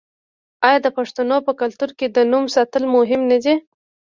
آیا 0.67 0.79
د 0.85 0.87
پښتنو 0.97 1.37
په 1.47 1.51
کلتور 1.61 1.89
کې 1.99 2.07
د 2.09 2.17
نوم 2.31 2.45
ساتل 2.55 2.83
مهم 2.95 3.21
نه 3.31 3.37
دي؟ 3.43 3.55